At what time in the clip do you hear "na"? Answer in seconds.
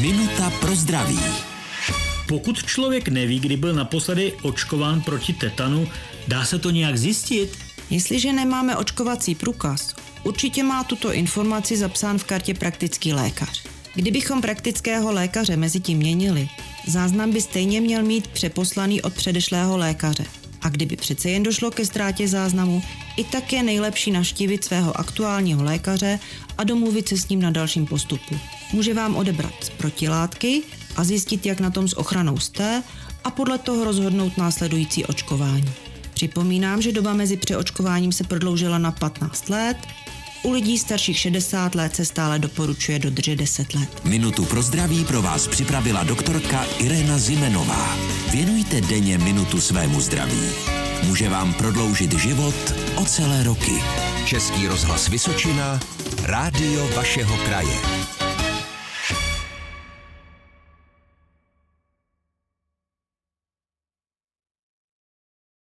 27.42-27.50, 31.60-31.70, 38.78-38.92